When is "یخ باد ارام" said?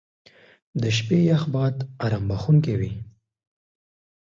1.29-2.23